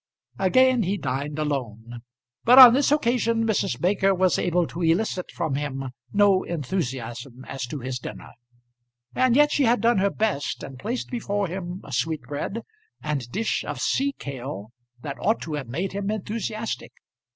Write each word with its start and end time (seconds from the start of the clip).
Again 0.39 0.81
he 0.81 0.97
dined 0.97 1.37
alone; 1.37 2.01
but 2.43 2.57
on 2.57 2.73
this 2.73 2.91
occasion 2.91 3.45
Mrs. 3.45 3.79
Baker 3.79 4.15
was 4.15 4.39
able 4.39 4.65
to 4.65 4.81
elicit 4.81 5.29
from 5.31 5.53
him 5.53 5.91
no 6.11 6.41
enthusiasm 6.41 7.45
as 7.47 7.67
to 7.67 7.81
his 7.81 7.99
dinner. 7.99 8.31
And 9.13 9.35
yet 9.35 9.51
she 9.51 9.65
had 9.65 9.79
done 9.79 9.99
her 9.99 10.09
best, 10.09 10.63
and 10.63 10.79
placed 10.79 11.11
before 11.11 11.47
him 11.49 11.81
a 11.83 11.91
sweetbread 11.91 12.63
and 13.03 13.31
dish 13.31 13.63
of 13.63 13.79
sea 13.79 14.15
kale 14.17 14.71
that 15.03 15.19
ought 15.21 15.39
to 15.43 15.53
have 15.53 15.67
made 15.67 15.91
him 15.91 16.09
enthusiastic. 16.09 16.93